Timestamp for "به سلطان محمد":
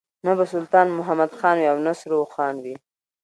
0.37-1.31